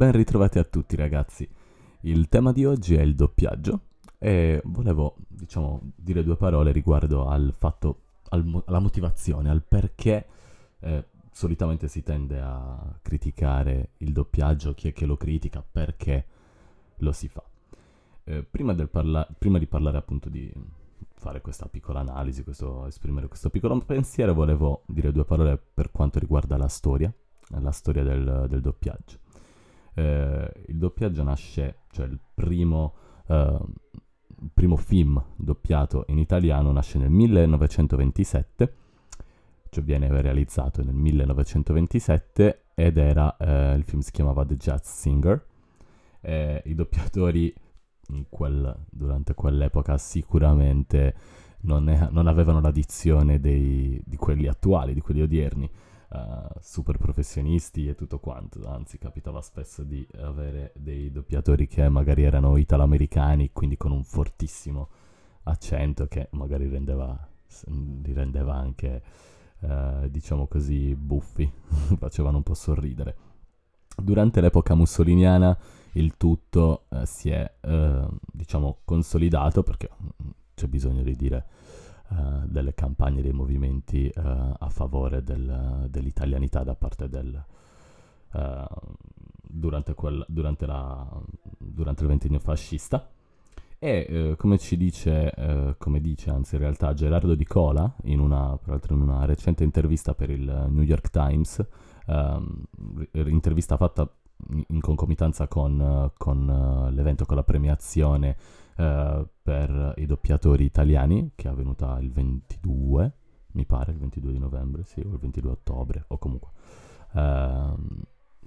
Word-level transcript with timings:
Ben 0.00 0.12
ritrovati 0.12 0.58
a 0.58 0.64
tutti 0.64 0.96
ragazzi. 0.96 1.46
Il 2.04 2.30
tema 2.30 2.52
di 2.52 2.64
oggi 2.64 2.94
è 2.94 3.02
il 3.02 3.14
doppiaggio 3.14 3.88
e 4.16 4.62
volevo, 4.64 5.16
diciamo, 5.28 5.92
dire 5.94 6.24
due 6.24 6.36
parole 6.36 6.72
riguardo 6.72 7.28
al 7.28 7.52
fatto, 7.54 8.04
al, 8.30 8.62
alla 8.64 8.78
motivazione, 8.78 9.50
al 9.50 9.62
perché 9.62 10.26
eh, 10.78 11.04
solitamente 11.30 11.86
si 11.86 12.02
tende 12.02 12.40
a 12.40 12.98
criticare 13.02 13.90
il 13.98 14.12
doppiaggio, 14.12 14.72
chi 14.72 14.88
è 14.88 14.94
che 14.94 15.04
lo 15.04 15.18
critica, 15.18 15.62
perché 15.70 16.24
lo 17.00 17.12
si 17.12 17.28
fa. 17.28 17.44
Eh, 18.24 18.42
prima, 18.42 18.74
parla- 18.86 19.28
prima, 19.38 19.58
di 19.58 19.66
parlare 19.66 19.98
appunto 19.98 20.30
di 20.30 20.50
fare 21.12 21.42
questa 21.42 21.66
piccola 21.66 22.00
analisi, 22.00 22.42
questo, 22.42 22.86
esprimere 22.86 23.28
questo 23.28 23.50
piccolo 23.50 23.78
pensiero, 23.80 24.32
volevo 24.32 24.82
dire 24.86 25.12
due 25.12 25.26
parole 25.26 25.58
per 25.58 25.90
quanto 25.90 26.18
riguarda 26.18 26.56
la 26.56 26.68
storia, 26.68 27.12
la 27.48 27.70
storia 27.70 28.02
del, 28.02 28.46
del 28.48 28.62
doppiaggio. 28.62 29.28
Eh, 29.94 30.52
il 30.66 30.76
doppiaggio 30.76 31.22
nasce, 31.22 31.80
cioè 31.90 32.06
il 32.06 32.18
primo, 32.34 32.94
eh, 33.26 33.58
primo 34.54 34.76
film 34.76 35.22
doppiato 35.36 36.04
in 36.08 36.18
italiano 36.18 36.72
nasce 36.72 36.98
nel 36.98 37.10
1927 37.10 38.74
cioè 39.70 39.84
viene 39.84 40.08
realizzato 40.20 40.82
nel 40.82 40.94
1927 40.94 42.64
ed 42.74 42.98
era, 42.98 43.36
eh, 43.36 43.74
il 43.74 43.84
film 43.84 44.00
si 44.00 44.10
chiamava 44.10 44.44
The 44.44 44.56
Jazz 44.56 44.82
Singer. 44.82 45.46
Eh, 46.20 46.62
I 46.66 46.74
doppiatori 46.74 47.54
quel, 48.28 48.76
durante 48.90 49.34
quell'epoca 49.34 49.96
sicuramente 49.96 51.14
non, 51.60 51.88
è, 51.88 52.08
non 52.10 52.26
avevano 52.26 52.60
la 52.60 52.72
dizione 52.72 53.38
dei, 53.38 54.02
di 54.04 54.16
quelli 54.16 54.48
attuali, 54.48 54.92
di 54.92 55.00
quelli 55.00 55.22
odierni. 55.22 55.70
Uh, 56.12 56.58
super 56.58 56.96
professionisti 56.98 57.86
e 57.86 57.94
tutto 57.94 58.18
quanto, 58.18 58.66
anzi 58.66 58.98
capitava 58.98 59.40
spesso 59.42 59.84
di 59.84 60.04
avere 60.22 60.72
dei 60.74 61.12
doppiatori 61.12 61.68
che 61.68 61.88
magari 61.88 62.24
erano 62.24 62.56
italo-americani, 62.56 63.52
quindi 63.52 63.76
con 63.76 63.92
un 63.92 64.02
fortissimo 64.02 64.88
accento 65.44 66.08
che 66.08 66.26
magari 66.32 66.68
rendeva, 66.68 67.16
li 67.66 68.12
rendeva 68.12 68.54
anche 68.54 69.02
eh, 69.60 70.08
diciamo 70.10 70.46
così, 70.46 70.94
buffi, 70.96 71.50
facevano 71.96 72.38
un 72.38 72.42
po' 72.42 72.54
sorridere. 72.54 73.16
Durante 73.96 74.40
l'epoca 74.40 74.74
mussoliniana 74.74 75.56
il 75.92 76.16
tutto 76.16 76.86
eh, 76.88 77.06
si 77.06 77.30
è, 77.30 77.50
diciamo, 78.32 78.78
consolidato 78.84 79.62
perché 79.62 79.90
mm, 79.90 80.30
c'è 80.54 80.66
bisogno 80.66 81.02
di 81.02 81.14
dire 81.14 81.46
uh, 82.10 82.46
delle 82.46 82.74
campagne, 82.74 83.22
dei 83.22 83.32
movimenti 83.32 84.10
uh, 84.14 84.20
a 84.58 84.68
favore 84.68 85.22
del, 85.22 85.86
dell'italianità 85.88 86.62
da 86.62 86.74
parte 86.74 87.08
del... 87.08 87.44
Uh, 88.32 88.64
durante, 89.50 89.94
quel, 89.94 90.24
durante, 90.28 90.66
la, 90.66 91.06
durante 91.58 92.02
il 92.02 92.08
ventennio 92.08 92.38
fascista. 92.38 93.10
E 93.82 94.06
eh, 94.08 94.36
come 94.36 94.58
ci 94.58 94.76
dice, 94.76 95.32
eh, 95.32 95.74
come 95.78 96.00
dice 96.00 96.30
anzi 96.30 96.56
in 96.56 96.60
realtà 96.60 96.92
Gerardo 96.92 97.34
Di 97.34 97.46
Cola, 97.46 97.90
in 98.04 98.20
una, 98.20 98.56
in 98.90 99.00
una 99.00 99.24
recente 99.24 99.64
intervista 99.64 100.14
per 100.14 100.28
il 100.28 100.66
New 100.68 100.82
York 100.82 101.08
Times, 101.08 101.64
ehm, 102.06 102.62
intervista 103.12 103.76
fatta 103.78 104.08
in 104.68 104.80
concomitanza 104.80 105.48
con, 105.48 106.10
con 106.16 106.48
uh, 106.48 106.90
l'evento, 106.94 107.26
con 107.26 107.36
la 107.36 107.42
premiazione 107.42 108.36
uh, 108.80 109.26
per 109.42 109.94
i 109.96 110.06
doppiatori 110.06 110.64
italiani, 110.64 111.32
che 111.34 111.48
è 111.48 111.50
avvenuta 111.50 111.98
il 112.00 112.10
22, 112.10 113.12
mi 113.52 113.66
pare, 113.66 113.92
il 113.92 113.98
22 113.98 114.32
di 114.32 114.38
novembre, 114.38 114.84
sì, 114.84 115.00
o 115.00 115.12
il 115.12 115.18
22 115.18 115.50
ottobre, 115.50 116.04
o 116.08 116.18
comunque, 116.18 116.50
uh, 117.12 117.98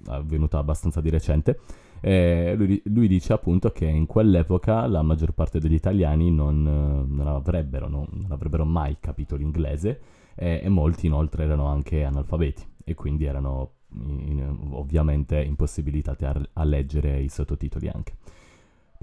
avvenuta 0.06 0.58
abbastanza 0.58 1.00
di 1.00 1.10
recente. 1.10 1.60
Eh, 2.00 2.54
lui, 2.56 2.82
lui, 2.86 3.08
dice 3.08 3.32
appunto 3.32 3.70
che 3.70 3.86
in 3.86 4.04
quell'epoca 4.04 4.86
la 4.86 5.00
maggior 5.00 5.32
parte 5.32 5.58
degli 5.58 5.72
italiani 5.72 6.30
non, 6.30 6.62
non, 6.62 7.26
avrebbero, 7.26 7.88
non, 7.88 8.06
non 8.10 8.30
avrebbero, 8.30 8.66
mai 8.66 8.98
capito 9.00 9.36
l'inglese 9.36 10.00
eh, 10.34 10.60
e 10.62 10.68
molti 10.68 11.06
inoltre 11.06 11.44
erano 11.44 11.66
anche 11.66 12.04
analfabeti 12.04 12.62
e 12.84 12.92
quindi 12.94 13.24
erano 13.24 13.76
in, 13.96 14.68
ovviamente 14.72 15.40
impossibilitati 15.42 16.26
a, 16.26 16.38
a, 16.52 16.64
leggere 16.64 17.20
i 17.20 17.30
sottotitoli 17.30 17.88
anche. 17.88 18.16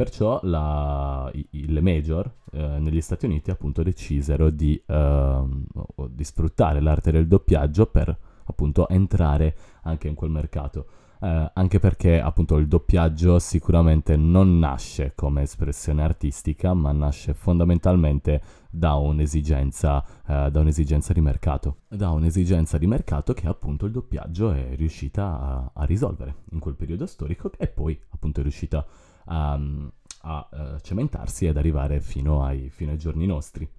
Perciò 0.02 0.40
la, 0.42 1.30
i, 1.32 1.68
le 1.68 1.80
major 1.80 2.28
eh, 2.54 2.80
negli 2.80 3.02
Stati 3.02 3.28
Uniti 3.28 3.52
appunto 3.52 3.84
decisero 3.84 4.50
di, 4.50 4.82
ehm, 4.88 5.64
di 6.10 6.24
sfruttare 6.24 6.82
l'arte 6.82 7.12
del 7.12 7.28
doppiaggio 7.28 7.86
per 7.86 8.18
appunto 8.46 8.90
entrare 8.90 9.56
anche 9.84 10.08
in 10.08 10.16
quel 10.16 10.32
mercato. 10.32 10.88
Eh, 11.20 11.52
anche 11.54 11.78
perché 11.78 12.20
appunto 12.20 12.58
il 12.58 12.68
doppiaggio 12.68 13.38
sicuramente 13.38 14.16
non 14.16 14.58
nasce 14.58 15.14
come 15.14 15.44
espressione 15.44 16.02
artistica, 16.02 16.74
ma 16.74 16.92
nasce 16.92 17.36
fondamentalmente 17.36 18.42
da 18.72 18.96
un'esigenza, 18.96 20.04
eh, 20.26 20.50
da 20.50 20.60
un'esigenza 20.62 21.14
di 21.14 21.22
mercato, 21.22 21.82
da 21.88 22.10
un'esigenza 22.10 22.80
di 22.80 22.88
mercato 22.88 23.34
che 23.34 23.46
appunto 23.46 23.86
il 23.86 23.92
doppiaggio 23.92 24.50
è 24.50 24.74
riuscita 24.76 25.24
a, 25.40 25.72
a 25.76 25.86
risolvere 25.86 26.38
in 26.54 26.60
quel 26.60 26.74
periodo 26.74 27.06
storico 27.06 27.52
e 27.56 27.68
poi 27.68 27.96
appunto 28.10 28.40
è 28.40 28.42
riuscita 28.42 28.80
a, 28.80 28.86
a 29.26 30.50
uh, 30.52 30.80
cementarsi 30.82 31.46
ed 31.46 31.58
arrivare 31.58 32.00
fino 32.00 32.44
ai, 32.44 32.70
fino 32.70 32.92
ai 32.92 32.98
giorni 32.98 33.26
nostri. 33.26 33.70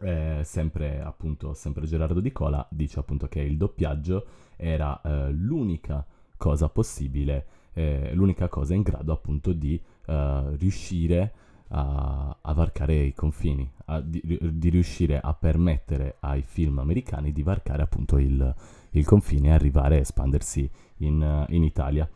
Eh, 0.00 0.40
sempre 0.42 1.02
appunto 1.02 1.52
sempre 1.52 1.84
Gerardo 1.84 2.20
Di 2.20 2.32
Cola 2.32 2.66
dice 2.70 2.98
appunto 2.98 3.28
che 3.28 3.40
il 3.40 3.58
doppiaggio 3.58 4.24
era 4.56 4.98
eh, 5.02 5.30
l'unica 5.30 6.06
cosa 6.38 6.70
possibile, 6.70 7.46
eh, 7.74 8.14
l'unica 8.14 8.48
cosa 8.48 8.74
in 8.74 8.82
grado 8.82 9.12
appunto 9.12 9.52
di 9.52 9.80
uh, 10.06 10.56
riuscire 10.56 11.32
a, 11.68 12.36
a, 12.40 12.52
varcare 12.52 12.94
i 12.94 13.14
confini, 13.14 13.70
a, 13.86 14.00
di, 14.00 14.20
di, 14.52 14.68
riuscire 14.68 15.20
a 15.20 15.34
permettere 15.34 16.16
ai 16.20 16.42
film 16.42 16.78
americani 16.80 17.30
di 17.30 17.42
varcare 17.42 17.82
appunto 17.82 18.18
il, 18.18 18.54
il 18.90 19.04
confine 19.04 19.48
e 19.48 19.52
arrivare 19.52 19.96
a 19.96 20.00
espandersi 20.00 20.68
in, 20.98 21.46
in 21.50 21.62
Italia. 21.62 22.08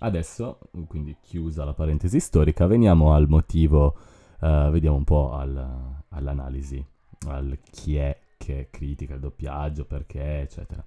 Adesso, 0.00 0.58
quindi 0.86 1.16
chiusa 1.22 1.64
la 1.64 1.74
parentesi 1.74 2.20
storica, 2.20 2.66
veniamo 2.66 3.12
al 3.12 3.28
motivo, 3.28 3.96
uh, 4.40 4.70
vediamo 4.70 4.96
un 4.96 5.04
po' 5.04 5.32
al, 5.32 6.02
all'analisi, 6.08 6.84
al 7.28 7.58
chi 7.70 7.96
è 7.96 8.18
che 8.36 8.68
critica 8.70 9.14
il 9.14 9.20
doppiaggio, 9.20 9.84
perché, 9.84 10.40
eccetera 10.40 10.84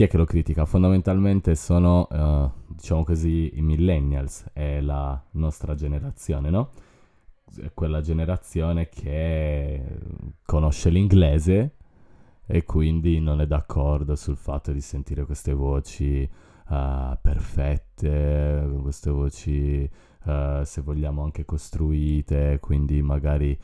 chi 0.00 0.06
è 0.06 0.08
che 0.08 0.16
lo 0.16 0.24
critica? 0.24 0.64
Fondamentalmente 0.64 1.54
sono, 1.54 2.08
uh, 2.10 2.50
diciamo 2.74 3.04
così, 3.04 3.58
i 3.58 3.60
millennials, 3.60 4.46
è 4.54 4.80
la 4.80 5.22
nostra 5.32 5.74
generazione, 5.74 6.48
no? 6.48 6.70
È 7.54 7.70
quella 7.74 8.00
generazione 8.00 8.88
che 8.88 9.98
conosce 10.46 10.88
l'inglese 10.88 11.74
e 12.46 12.64
quindi 12.64 13.20
non 13.20 13.42
è 13.42 13.46
d'accordo 13.46 14.16
sul 14.16 14.36
fatto 14.36 14.72
di 14.72 14.80
sentire 14.80 15.26
queste 15.26 15.52
voci 15.52 16.26
uh, 16.70 17.18
perfette, 17.20 18.78
queste 18.80 19.10
voci, 19.10 19.90
uh, 20.24 20.62
se 20.62 20.80
vogliamo, 20.80 21.22
anche 21.22 21.44
costruite, 21.44 22.58
quindi 22.60 23.02
magari 23.02 23.58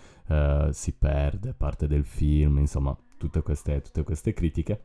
si 0.71 0.93
perde 0.93 1.55
parte 1.55 1.87
del 1.87 2.05
film, 2.05 2.59
insomma, 2.59 2.97
tutte 3.16 3.43
queste, 3.43 3.81
tutte 3.81 4.03
queste 4.03 4.33
critiche. 4.33 4.81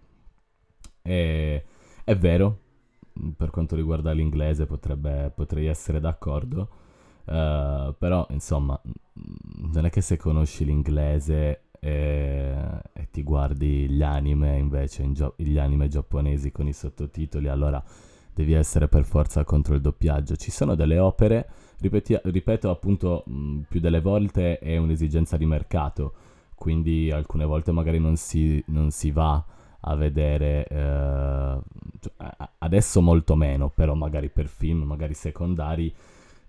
E 1.02 1.66
è 2.04 2.16
vero, 2.16 2.60
per 3.36 3.50
quanto 3.50 3.76
riguarda 3.76 4.12
l'inglese 4.12 4.66
potrebbe, 4.66 5.32
potrei 5.36 5.66
essere 5.66 6.00
d'accordo, 6.00 6.70
uh, 7.26 7.96
però 7.98 8.26
insomma 8.30 8.80
non 9.72 9.86
è 9.86 9.90
che 9.90 10.02
se 10.02 10.18
conosci 10.18 10.66
l'inglese 10.66 11.64
e, 11.80 12.56
e 12.94 13.10
ti 13.12 13.24
guardi 13.24 13.90
gli 13.90 14.04
anime 14.04 14.58
invece, 14.58 15.12
gio- 15.12 15.34
gli 15.38 15.58
anime 15.58 15.88
giapponesi 15.88 16.52
con 16.52 16.68
i 16.68 16.74
sottotitoli, 16.74 17.48
allora 17.48 17.84
devi 18.42 18.54
essere 18.54 18.88
per 18.88 19.06
forza 19.06 19.44
contro 19.44 19.76
il 19.76 19.82
doppiaggio. 19.82 20.36
Ci 20.36 20.52
sono 20.52 20.76
delle 20.76 21.00
opere, 21.00 21.48
ripeti- 21.80 22.20
ripeto 22.22 22.70
appunto 22.70 23.24
mh, 23.26 23.60
più 23.70 23.80
delle 23.80 24.02
volte 24.02 24.60
è 24.60 24.78
un'esigenza 24.78 25.38
di 25.38 25.46
mercato, 25.46 26.14
quindi 26.56 27.12
alcune 27.12 27.46
volte 27.46 27.72
magari 27.72 28.00
non 28.00 28.18
si, 28.18 28.64
non 28.68 28.92
si 28.92 29.12
va 29.12 29.44
a 29.84 29.96
vedere, 29.96 30.68
eh, 30.68 31.60
cioè, 32.00 32.14
adesso 32.60 33.02
molto 33.02 33.36
meno, 33.36 33.70
però 33.70 33.94
magari 33.94 34.30
per 34.30 34.48
film, 34.48 34.84
magari 34.84 35.14
secondari, 35.14 35.94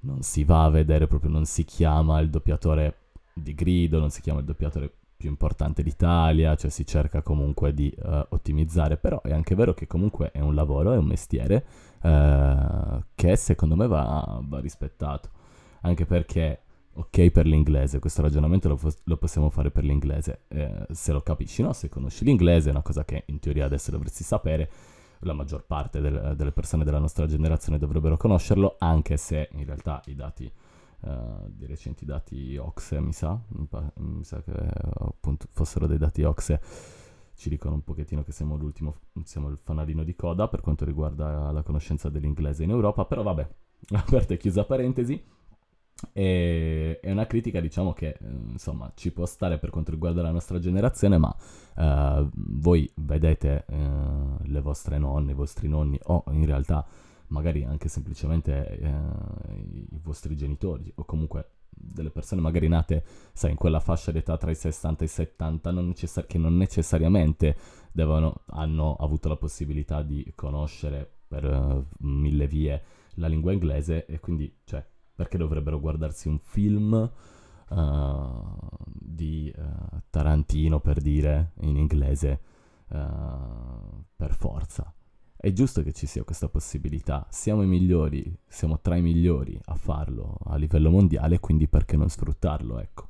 non 0.00 0.22
si 0.22 0.44
va 0.44 0.64
a 0.64 0.70
vedere 0.70 1.06
proprio, 1.06 1.30
non 1.30 1.44
si 1.44 1.64
chiama 1.64 2.20
il 2.20 2.28
doppiatore 2.28 2.96
di 3.32 3.54
grido, 3.54 3.98
non 3.98 4.10
si 4.10 4.20
chiama 4.20 4.40
il 4.40 4.44
doppiatore 4.44 4.92
più 5.22 5.30
importante 5.30 5.84
d'Italia, 5.84 6.56
cioè 6.56 6.68
si 6.68 6.84
cerca 6.84 7.22
comunque 7.22 7.72
di 7.72 7.94
uh, 7.96 8.26
ottimizzare, 8.30 8.96
però 8.96 9.22
è 9.22 9.32
anche 9.32 9.54
vero 9.54 9.72
che 9.72 9.86
comunque 9.86 10.32
è 10.32 10.40
un 10.40 10.56
lavoro, 10.56 10.92
è 10.92 10.96
un 10.96 11.04
mestiere 11.04 11.64
uh, 12.02 13.00
che 13.14 13.36
secondo 13.36 13.76
me 13.76 13.86
va, 13.86 14.40
va 14.42 14.58
rispettato, 14.58 15.30
anche 15.82 16.06
perché 16.06 16.62
ok 16.94 17.30
per 17.30 17.46
l'inglese, 17.46 18.00
questo 18.00 18.20
ragionamento 18.20 18.68
lo, 18.68 18.78
lo 19.04 19.16
possiamo 19.16 19.48
fare 19.48 19.70
per 19.70 19.84
l'inglese, 19.84 20.40
eh, 20.48 20.86
se 20.90 21.12
lo 21.12 21.20
capisci, 21.20 21.62
no? 21.62 21.72
Se 21.72 21.88
conosci 21.88 22.24
l'inglese 22.24 22.68
è 22.68 22.72
una 22.72 22.82
cosa 22.82 23.04
che 23.04 23.22
in 23.26 23.38
teoria 23.38 23.64
adesso 23.64 23.92
dovresti 23.92 24.24
sapere, 24.24 24.70
la 25.20 25.34
maggior 25.34 25.64
parte 25.64 26.00
del, 26.00 26.34
delle 26.36 26.50
persone 26.50 26.82
della 26.82 26.98
nostra 26.98 27.26
generazione 27.26 27.78
dovrebbero 27.78 28.16
conoscerlo, 28.16 28.74
anche 28.80 29.16
se 29.16 29.50
in 29.52 29.64
realtà 29.64 30.02
i 30.06 30.16
dati, 30.16 30.52
uh, 31.02 31.48
di 31.48 31.66
recenti 31.66 32.04
dati 32.04 32.56
Oxe, 32.56 33.00
mi 33.00 33.12
sa, 33.12 33.40
mi, 33.96 34.24
sa 34.24 34.42
che 34.42 34.52
appunto 34.52 35.46
fossero 35.50 35.86
dei 35.86 35.98
dati 35.98 36.22
Oxe, 36.22 36.60
ci 37.34 37.48
dicono 37.48 37.74
un 37.74 37.82
pochettino 37.82 38.22
che 38.22 38.32
siamo 38.32 38.56
l'ultimo, 38.56 38.96
siamo 39.24 39.48
il 39.48 39.58
fanalino 39.60 40.04
di 40.04 40.14
coda 40.14 40.48
per 40.48 40.60
quanto 40.60 40.84
riguarda 40.84 41.50
la 41.50 41.62
conoscenza 41.62 42.08
dell'inglese 42.08 42.64
in 42.64 42.70
Europa, 42.70 43.04
però 43.04 43.22
vabbè, 43.22 43.48
aperta 43.94 44.34
e 44.34 44.36
chiusa 44.36 44.64
parentesi. 44.64 45.22
E, 46.12 46.98
è 47.00 47.10
una 47.10 47.26
critica, 47.26 47.60
diciamo, 47.60 47.92
che 47.92 48.16
insomma 48.20 48.90
ci 48.94 49.12
può 49.12 49.26
stare 49.26 49.58
per 49.58 49.70
quanto 49.70 49.90
riguarda 49.90 50.22
la 50.22 50.30
nostra 50.30 50.58
generazione, 50.58 51.18
ma 51.18 51.34
uh, 51.76 52.28
voi 52.32 52.90
vedete 52.96 53.64
uh, 53.68 54.38
le 54.42 54.60
vostre 54.60 54.98
nonne, 54.98 55.32
i 55.32 55.34
vostri 55.34 55.68
nonni, 55.68 55.98
o 56.04 56.24
in 56.30 56.46
realtà 56.46 56.84
magari 57.28 57.64
anche 57.64 57.88
semplicemente 57.88 58.78
i 59.51 59.51
vostri 60.02 60.36
genitori, 60.36 60.92
o 60.96 61.04
comunque 61.04 61.50
delle 61.68 62.10
persone 62.10 62.40
magari 62.40 62.68
nate, 62.68 63.04
sai, 63.32 63.52
in 63.52 63.56
quella 63.56 63.80
fascia 63.80 64.12
d'età 64.12 64.36
tra 64.36 64.50
i 64.50 64.54
60 64.54 65.02
e 65.02 65.06
i 65.06 65.10
70, 65.10 65.70
non 65.70 65.86
necessar- 65.86 66.26
che 66.26 66.38
non 66.38 66.56
necessariamente 66.56 67.56
devono, 67.92 68.42
hanno 68.48 68.94
avuto 68.96 69.28
la 69.28 69.36
possibilità 69.36 70.02
di 70.02 70.32
conoscere 70.34 71.10
per 71.26 71.86
mille 72.00 72.46
vie 72.46 72.82
la 73.16 73.26
lingua 73.26 73.52
inglese 73.52 74.06
e 74.06 74.20
quindi, 74.20 74.54
cioè, 74.64 74.84
perché 75.14 75.36
dovrebbero 75.36 75.80
guardarsi 75.80 76.28
un 76.28 76.38
film 76.38 77.10
uh, 77.68 78.56
di 78.84 79.52
uh, 79.54 80.00
Tarantino, 80.10 80.80
per 80.80 81.00
dire, 81.00 81.52
in 81.60 81.76
inglese, 81.76 82.40
uh, 82.88 84.04
per 84.16 84.34
forza. 84.34 84.92
È 85.42 85.52
giusto 85.52 85.82
che 85.82 85.92
ci 85.92 86.06
sia 86.06 86.22
questa 86.22 86.48
possibilità. 86.48 87.26
Siamo 87.28 87.62
i 87.62 87.66
migliori, 87.66 88.32
siamo 88.46 88.78
tra 88.80 88.94
i 88.94 89.02
migliori 89.02 89.58
a 89.64 89.74
farlo 89.74 90.36
a 90.44 90.54
livello 90.54 90.88
mondiale, 90.88 91.40
quindi 91.40 91.66
perché 91.66 91.96
non 91.96 92.08
sfruttarlo, 92.08 92.78
ecco. 92.78 93.08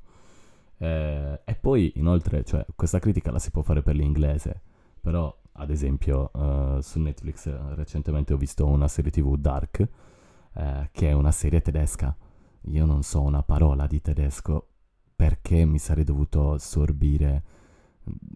Eh, 0.79 1.43
e 1.45 1.55
poi, 1.57 1.93
inoltre, 1.97 2.43
cioè, 2.43 2.65
questa 2.75 3.01
critica 3.01 3.31
la 3.31 3.39
si 3.39 3.51
può 3.51 3.61
fare 3.61 3.83
per 3.83 3.97
l'inglese, 3.97 4.63
però, 4.99 5.39
ad 5.53 5.69
esempio, 5.69 6.31
uh, 6.33 6.81
su 6.81 7.01
Netflix 7.01 7.55
recentemente 7.75 8.33
ho 8.33 8.39
visto 8.39 8.65
una 8.67 8.89
serie 8.89 9.11
tv 9.11 9.37
Dark, 9.37 9.87
eh, 10.55 10.89
che 10.91 11.11
è 11.11 11.13
una 11.13 11.33
serie 11.33 11.61
tedesca. 11.61 12.17
Io 12.63 12.87
non 12.87 13.03
so 13.03 13.21
una 13.21 13.43
parola 13.43 13.87
di 13.87 14.01
tedesco 14.01 14.69
perché 15.15 15.67
mi 15.67 15.79
sarei 15.79 16.05
dovuto 16.05 16.53
assorbire 16.53 17.43
mm, 17.43 17.62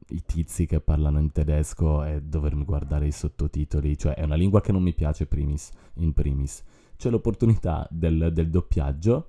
i 0.08 0.22
tizi 0.24 0.66
che 0.66 0.80
parlano 0.80 1.18
in 1.18 1.32
tedesco 1.32 2.04
e 2.04 2.22
dovermi 2.22 2.64
guardare 2.64 3.06
i 3.06 3.12
sottotitoli, 3.12 3.98
cioè 3.98 4.14
è 4.14 4.22
una 4.22 4.34
lingua 4.34 4.60
che 4.60 4.72
non 4.72 4.82
mi 4.82 4.94
piace 4.94 5.26
primis, 5.26 5.70
in 5.94 6.12
primis. 6.12 6.62
C'è 6.96 7.10
l'opportunità 7.10 7.86
del, 7.90 8.30
del 8.32 8.50
doppiaggio, 8.50 9.28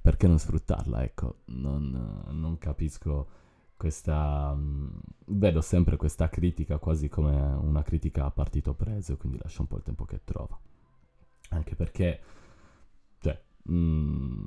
perché 0.00 0.26
non 0.26 0.38
sfruttarla? 0.38 1.02
Ecco, 1.02 1.38
non, 1.46 2.24
non 2.30 2.58
capisco 2.58 3.28
questa... 3.76 4.50
Um, 4.54 5.00
vedo 5.26 5.60
sempre 5.60 5.96
questa 5.96 6.28
critica 6.28 6.78
quasi 6.78 7.08
come 7.08 7.34
una 7.34 7.82
critica 7.82 8.26
a 8.26 8.30
partito 8.30 8.74
preso, 8.74 9.16
quindi 9.16 9.38
lascia 9.40 9.62
un 9.62 9.68
po' 9.68 9.76
il 9.76 9.82
tempo 9.82 10.04
che 10.04 10.20
trova 10.24 10.58
anche 11.54 11.74
perché 11.74 12.20
mm, 13.70 14.44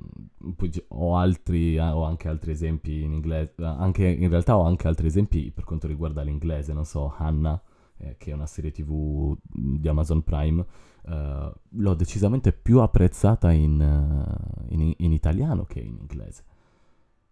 ho, 0.88 1.16
altri, 1.16 1.78
ho 1.78 2.02
anche 2.04 2.28
altri 2.28 2.52
esempi 2.52 3.02
in 3.02 3.12
inglese, 3.12 3.54
anche, 3.58 4.06
in 4.06 4.28
realtà 4.28 4.56
ho 4.56 4.64
anche 4.64 4.88
altri 4.88 5.06
esempi 5.06 5.50
per 5.50 5.64
quanto 5.64 5.86
riguarda 5.86 6.22
l'inglese, 6.22 6.72
non 6.72 6.84
so, 6.84 7.14
Hannah, 7.16 7.60
eh, 7.98 8.16
che 8.16 8.30
è 8.30 8.34
una 8.34 8.46
serie 8.46 8.70
tv 8.70 9.36
di 9.42 9.88
Amazon 9.88 10.22
Prime, 10.22 10.64
uh, 11.04 11.52
l'ho 11.68 11.94
decisamente 11.94 12.52
più 12.52 12.80
apprezzata 12.80 13.50
in, 13.50 13.80
uh, 13.80 14.72
in, 14.72 14.94
in 14.96 15.12
italiano 15.12 15.64
che 15.64 15.80
in 15.80 15.96
inglese. 15.96 16.44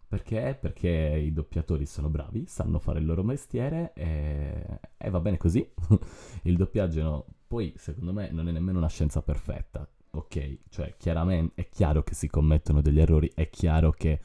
Perché? 0.09 0.57
Perché 0.61 0.89
i 0.89 1.33
doppiatori 1.33 1.85
sono 1.85 2.09
bravi, 2.09 2.47
sanno 2.47 2.79
fare 2.79 3.01
il 3.01 3.07
loro 3.07 3.25
mestiere 3.25 3.93
e, 3.95 4.81
e 4.97 5.11
va 5.11 5.21
bene 5.21 5.37
così. 5.37 5.69
il 6.43 6.57
doppiaggio 6.57 7.03
no, 7.03 7.27
poi, 7.47 7.75
secondo 7.77 8.13
me, 8.13 8.31
non 8.31 8.49
è 8.49 8.53
nemmeno 8.53 8.79
una 8.79 8.89
scienza 8.89 9.21
perfetta. 9.21 9.89
Ok, 10.27 10.59
cioè, 10.71 10.95
chiaramente 10.99 11.63
è 11.63 11.69
chiaro 11.69 12.03
che 12.03 12.15
si 12.15 12.27
commettono 12.27 12.81
degli 12.83 12.99
errori, 12.99 13.31
è 13.33 13.49
chiaro 13.49 13.93
che 13.93 14.21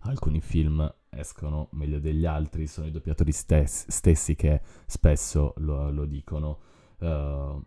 alcuni 0.00 0.40
film 0.40 0.92
escono 1.08 1.68
meglio 1.72 2.00
degli 2.00 2.26
altri, 2.26 2.66
sono 2.66 2.88
i 2.88 2.90
doppiatori 2.90 3.30
stessi, 3.30 3.86
stessi 3.88 4.34
che 4.34 4.60
spesso 4.86 5.54
lo, 5.58 5.92
lo 5.92 6.04
dicono. 6.04 6.58
Uh, 6.98 7.64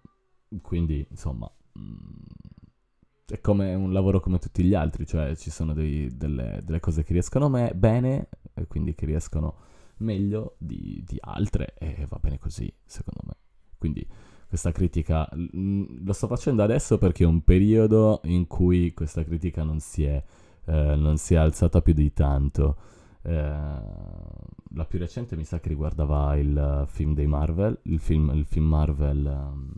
quindi, 0.62 1.08
insomma, 1.10 1.50
mm, 1.80 2.04
è 3.28 3.40
come 3.40 3.74
un 3.76 3.94
lavoro 3.94 4.20
come 4.20 4.40
tutti 4.40 4.62
gli 4.62 4.74
altri, 4.74 5.06
cioè 5.06 5.34
ci 5.38 5.50
sono 5.50 5.74
dei, 5.74 6.10
delle, 6.18 6.60
delle, 6.62 6.82
cose 6.82 7.04
che 7.04 7.14
riescono 7.14 7.48
me, 7.48 7.72
bene, 7.74 8.28
e 8.56 8.68
quindi 8.68 8.94
che 8.94 9.06
riescono 9.06 9.56
meglio 10.00 10.56
di, 10.58 11.02
di 11.08 11.18
altre, 11.22 11.76
e 11.78 12.06
va 12.10 12.18
bene 12.20 12.40
così, 12.40 12.72
secondo 12.84 13.22
me. 13.24 13.36
Quindi 13.78 14.06
questa 14.50 14.72
critica. 14.72 15.30
Lo 15.32 16.12
sto 16.12 16.28
facendo 16.28 16.64
adesso 16.64 16.98
perché 16.98 17.24
è 17.24 17.28
un 17.28 17.44
periodo 17.44 18.20
in 18.24 18.48
cui 18.48 18.94
questa 18.94 19.24
critica 19.24 19.64
non 19.64 19.80
si 19.80 20.04
è, 20.04 20.22
eh, 20.66 20.96
non 20.96 21.18
si 21.18 21.36
è 21.36 21.38
alzata 21.38 21.82
più 21.82 21.94
di 21.94 22.12
tanto. 22.12 22.76
Eh, 23.22 23.32
la 23.32 24.86
più 24.88 24.98
recente 24.98 25.36
mi 25.36 25.44
sa 25.44 25.60
che 25.60 25.70
riguardava 25.70 26.36
il 26.36 26.86
film 26.88 27.14
dei 27.14 27.28
Marvel, 27.28 27.80
il 27.84 28.00
film, 28.00 28.32
il 28.34 28.46
film 28.46 28.66
Marvel, 28.66 29.26
um, 29.26 29.72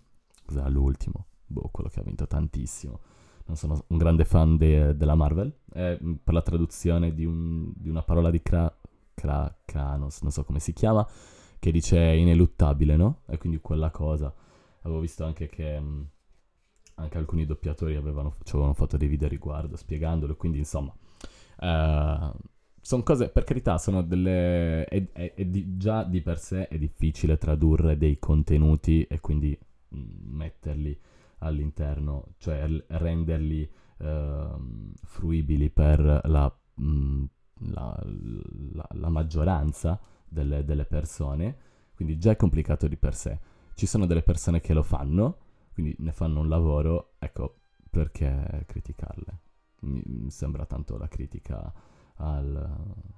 cos'era 0.45 0.69
l'ultimo? 0.69 1.27
Boh, 1.45 1.69
quello 1.69 1.89
che 1.89 1.99
ha 1.99 2.03
vinto 2.03 2.25
tantissimo. 2.25 2.99
Non 3.47 3.57
sono 3.57 3.83
un 3.87 3.97
grande 3.97 4.23
fan 4.23 4.55
de- 4.55 4.95
della 4.95 5.15
Marvel, 5.15 5.53
è 5.69 5.97
per 6.23 6.33
la 6.33 6.41
traduzione 6.41 7.13
di, 7.13 7.25
un, 7.25 7.73
di 7.75 7.89
una 7.89 8.03
parola 8.03 8.29
di 8.29 8.41
Kra- 8.41 8.73
Kranos, 9.65 10.21
non 10.21 10.31
so 10.31 10.45
come 10.45 10.59
si 10.59 10.71
chiama, 10.71 11.05
che 11.59 11.71
dice 11.71 11.99
ineluttabile, 11.99 12.95
no? 12.95 13.19
E 13.27 13.37
quindi 13.37 13.59
quella 13.59 13.91
cosa 13.91 14.33
avevo 14.81 14.99
visto 14.99 15.23
anche 15.25 15.47
che 15.47 15.79
mh, 15.79 15.85
mm, 15.85 16.01
anche 16.95 17.17
alcuni 17.17 17.45
doppiatori 17.45 17.95
avevano, 17.95 18.35
ci 18.43 18.51
avevano 18.51 18.73
fatto 18.73 18.97
dei 18.97 19.07
video 19.07 19.27
a 19.27 19.29
riguardo 19.29 19.75
spiegandolo, 19.75 20.35
quindi 20.35 20.59
insomma... 20.59 20.93
Uh, 21.57 21.65
eh, 21.65 22.31
sono 22.83 23.03
cose, 23.03 23.29
per 23.29 23.43
carità, 23.43 23.77
sono 23.77 24.01
delle... 24.01 24.85
È, 24.85 25.11
è, 25.11 25.33
è 25.35 25.45
di, 25.45 25.77
già 25.77 26.03
di 26.03 26.21
per 26.21 26.39
sé 26.39 26.67
è 26.67 26.77
difficile 26.77 27.37
tradurre 27.37 27.97
dei 27.97 28.17
contenuti 28.17 29.03
e 29.03 29.19
quindi 29.19 29.57
mm, 29.95 30.35
metterli 30.35 30.99
all'interno, 31.39 32.33
cioè 32.37 32.67
renderli 32.87 33.69
uh, 33.97 34.93
fruibili 35.03 35.69
per 35.69 36.21
la, 36.25 36.59
mh, 36.75 36.85
mm, 36.85 37.23
la, 37.69 38.03
la, 38.73 38.87
la 38.93 39.09
maggioranza 39.09 39.99
delle, 40.27 40.63
delle 40.63 40.85
persone, 40.85 41.57
quindi 41.95 42.17
già 42.17 42.31
è 42.31 42.35
complicato 42.35 42.87
di 42.87 42.97
per 42.97 43.15
sé 43.15 43.39
ci 43.73 43.85
sono 43.85 44.05
delle 44.05 44.21
persone 44.21 44.59
che 44.61 44.73
lo 44.73 44.83
fanno, 44.83 45.37
quindi 45.73 45.95
ne 45.99 46.11
fanno 46.11 46.39
un 46.39 46.49
lavoro, 46.49 47.13
ecco, 47.19 47.61
perché 47.89 48.63
criticarle? 48.67 49.39
Mi, 49.81 50.29
sembra 50.29 50.65
tanto 50.65 50.97
la 50.97 51.07
critica 51.07 51.73
al... 52.15 53.09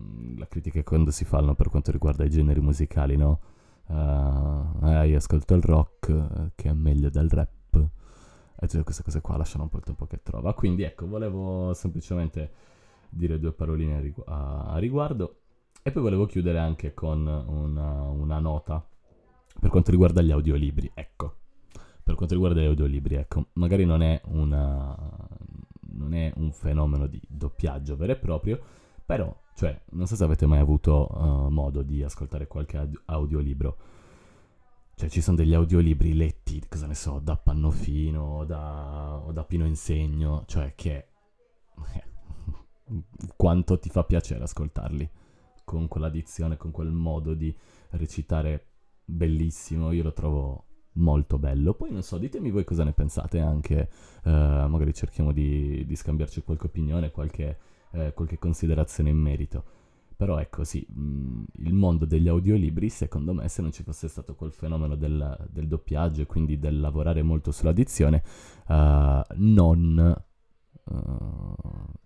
Mm, 0.00 0.38
la 0.38 0.46
critica 0.48 0.82
quando 0.82 1.10
si 1.10 1.24
fanno 1.24 1.54
per 1.54 1.68
quanto 1.68 1.90
riguarda 1.90 2.24
i 2.24 2.30
generi 2.30 2.60
musicali, 2.60 3.16
no? 3.16 3.40
Uh, 3.86 4.86
eh, 4.86 5.08
io 5.08 5.18
ascolto 5.18 5.54
il 5.54 5.62
rock, 5.62 6.52
che 6.54 6.70
è 6.70 6.72
meglio 6.72 7.10
del 7.10 7.28
rap, 7.28 7.76
e 7.76 8.66
tutte 8.66 8.82
queste 8.82 9.02
cose 9.02 9.20
qua 9.20 9.36
lasciano 9.36 9.64
un 9.64 9.68
po' 9.68 9.76
il 9.76 9.84
tempo 9.84 10.06
che 10.06 10.22
trova. 10.22 10.54
Quindi 10.54 10.82
ecco, 10.84 11.06
volevo 11.06 11.74
semplicemente 11.74 12.52
dire 13.10 13.38
due 13.38 13.52
paroline 13.52 13.96
a, 13.96 14.00
rigu- 14.00 14.26
a 14.26 14.78
riguardo. 14.78 15.40
E 15.82 15.92
poi 15.92 16.02
volevo 16.02 16.24
chiudere 16.24 16.58
anche 16.58 16.94
con 16.94 17.26
una, 17.26 18.02
una 18.02 18.38
nota 18.38 18.86
per 19.58 19.70
quanto 19.70 19.90
riguarda 19.90 20.22
gli 20.22 20.30
audiolibri, 20.30 20.90
ecco. 20.94 21.36
Per 22.02 22.14
quanto 22.16 22.34
riguarda 22.34 22.60
gli 22.60 22.66
audiolibri, 22.66 23.14
ecco, 23.14 23.46
magari 23.54 23.86
non 23.86 24.02
è, 24.02 24.20
una, 24.26 24.94
non 25.92 26.12
è 26.12 26.32
un 26.36 26.52
fenomeno 26.52 27.06
di 27.06 27.20
doppiaggio 27.26 27.96
vero 27.96 28.12
e 28.12 28.16
proprio, 28.16 28.60
però, 29.06 29.34
cioè, 29.54 29.80
non 29.92 30.06
so 30.06 30.14
se 30.14 30.24
avete 30.24 30.44
mai 30.44 30.58
avuto 30.58 31.08
uh, 31.10 31.48
modo 31.48 31.82
di 31.82 32.02
ascoltare 32.02 32.46
qualche 32.46 32.76
aud- 32.76 33.02
audiolibro. 33.06 33.76
Cioè, 34.96 35.08
ci 35.08 35.20
sono 35.22 35.36
degli 35.36 35.54
audiolibri 35.54 36.14
letti, 36.14 36.62
cosa 36.68 36.86
ne 36.86 36.94
so, 36.94 37.20
da 37.20 37.36
Pannofino 37.36 38.22
o 38.22 38.44
da, 38.44 39.20
o 39.24 39.32
da 39.32 39.44
Pino 39.44 39.66
Insegno, 39.66 40.44
cioè 40.46 40.74
che... 40.74 41.08
Eh, 41.94 42.04
quanto 43.36 43.78
ti 43.78 43.88
fa 43.88 44.04
piacere 44.04 44.44
ascoltarli, 44.44 45.10
con 45.64 45.88
quella 45.88 46.10
dizione, 46.10 46.56
con 46.56 46.70
quel 46.70 46.92
modo 46.92 47.34
di 47.34 47.54
recitare 47.90 48.73
bellissimo, 49.04 49.92
io 49.92 50.02
lo 50.02 50.12
trovo 50.12 50.64
molto 50.94 51.38
bello. 51.38 51.74
Poi 51.74 51.90
non 51.90 52.02
so, 52.02 52.18
ditemi 52.18 52.50
voi 52.50 52.64
cosa 52.64 52.84
ne 52.84 52.92
pensate 52.92 53.38
anche, 53.40 53.88
uh, 54.24 54.30
magari 54.30 54.92
cerchiamo 54.92 55.32
di, 55.32 55.84
di, 55.86 55.96
scambiarci 55.96 56.42
qualche 56.42 56.66
opinione, 56.66 57.10
qualche, 57.10 57.58
uh, 57.92 58.12
qualche, 58.14 58.38
considerazione 58.38 59.10
in 59.10 59.18
merito. 59.18 59.64
Però 60.16 60.38
ecco 60.38 60.62
sì, 60.62 60.86
mh, 60.88 61.44
il 61.64 61.74
mondo 61.74 62.04
degli 62.04 62.28
audiolibri, 62.28 62.88
secondo 62.88 63.34
me, 63.34 63.48
se 63.48 63.62
non 63.62 63.72
ci 63.72 63.82
fosse 63.82 64.08
stato 64.08 64.34
quel 64.34 64.52
fenomeno 64.52 64.94
del, 64.94 65.48
del 65.50 65.66
doppiaggio 65.66 66.22
e 66.22 66.26
quindi 66.26 66.58
del 66.58 66.78
lavorare 66.80 67.22
molto 67.22 67.50
sulla 67.50 67.72
dizione, 67.72 68.22
uh, 68.68 69.22
non, 69.36 70.24
uh, 70.84 71.54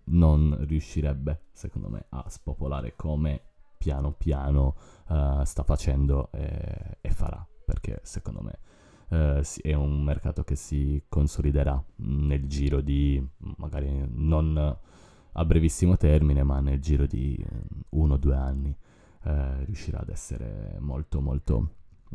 non 0.05 0.57
riuscirebbe, 0.61 1.43
secondo 1.51 1.89
me, 1.89 2.05
a 2.09 2.25
spopolare 2.27 2.95
come 2.95 3.48
piano 3.79 4.11
piano 4.11 4.75
uh, 5.07 5.43
sta 5.43 5.63
facendo 5.63 6.29
e, 6.31 6.97
e, 7.01 7.09
farà, 7.09 7.43
perché 7.65 8.01
secondo 8.03 8.41
me 8.41 8.59
è 9.09 9.73
un 9.73 10.03
mercato 10.03 10.43
che 10.43 10.55
si 10.55 11.03
consoliderà 11.09 11.83
nel 11.95 12.45
giro 12.45 12.79
di 12.79 13.19
magari 13.57 14.05
non 14.07 14.77
a 15.31 15.45
brevissimo 15.45 15.97
termine, 15.97 16.43
ma 16.43 16.59
nel 16.59 16.79
giro 16.79 17.07
di 17.07 17.35
eh, 17.35 17.45
uno 17.89 18.13
o 18.13 18.17
due 18.17 18.35
anni 18.35 18.75
eh, 19.23 19.65
riuscirà 19.65 19.99
ad 19.99 20.09
essere 20.09 20.77
molto 20.79 21.21
molto 21.21 21.69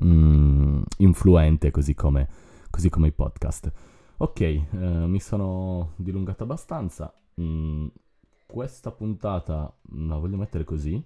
mm, 0.04 0.82
influente 0.98 1.70
così 1.70 1.94
come, 1.94 2.28
così 2.70 2.88
come, 2.90 3.08
i 3.08 3.12
podcast. 3.12 3.72
Ok, 4.18 4.72
mi 4.72 5.20
sono 5.20 5.94
dilungato 5.96 6.44
abbastanza. 6.44 7.12
Mm, 7.40 7.86
questa 8.46 8.92
puntata 8.92 9.74
la 9.96 10.16
voglio 10.16 10.36
mettere 10.36 10.62
così, 10.64 11.02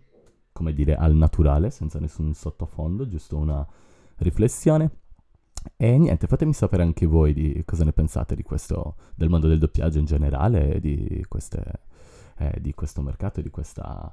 come 0.58 0.74
dire, 0.74 0.96
al 0.96 1.14
naturale, 1.14 1.70
senza 1.70 2.00
nessun 2.00 2.34
sottofondo, 2.34 3.06
giusto 3.06 3.38
una 3.38 3.64
riflessione. 4.16 4.90
E 5.76 5.96
niente, 5.96 6.26
fatemi 6.26 6.52
sapere 6.52 6.82
anche 6.82 7.06
voi 7.06 7.32
di 7.32 7.62
cosa 7.64 7.84
ne 7.84 7.92
pensate 7.92 8.34
di 8.34 8.42
questo, 8.42 8.96
del 9.14 9.28
mondo 9.28 9.46
del 9.46 9.58
doppiaggio 9.58 9.98
in 9.98 10.04
generale, 10.04 10.80
di 10.80 11.24
queste 11.28 11.86
eh, 12.38 12.58
di 12.60 12.72
questo 12.74 13.02
mercato 13.02 13.40
e 13.40 13.42
di 13.42 13.50
questa, 13.50 14.12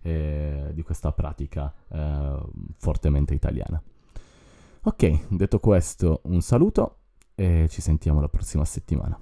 eh, 0.00 0.70
di 0.72 0.82
questa 0.82 1.12
pratica 1.12 1.72
eh, 1.88 2.42
fortemente 2.76 3.34
italiana. 3.34 3.80
Ok, 4.82 5.26
detto 5.28 5.58
questo, 5.58 6.20
un 6.24 6.40
saluto 6.42 6.98
e 7.34 7.66
ci 7.68 7.80
sentiamo 7.80 8.20
la 8.20 8.28
prossima 8.28 8.64
settimana. 8.64 9.18